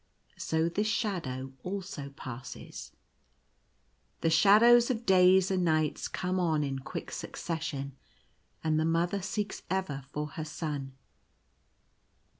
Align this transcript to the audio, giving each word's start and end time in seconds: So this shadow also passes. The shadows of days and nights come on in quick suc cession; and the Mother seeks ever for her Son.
So 0.39 0.67
this 0.67 0.87
shadow 0.87 1.53
also 1.61 2.09
passes. 2.09 2.91
The 4.21 4.31
shadows 4.31 4.89
of 4.89 5.05
days 5.05 5.51
and 5.51 5.63
nights 5.63 6.07
come 6.07 6.39
on 6.39 6.63
in 6.63 6.79
quick 6.79 7.11
suc 7.11 7.37
cession; 7.37 7.95
and 8.63 8.79
the 8.79 8.83
Mother 8.85 9.21
seeks 9.21 9.61
ever 9.69 10.03
for 10.09 10.25
her 10.29 10.43
Son. 10.45 10.93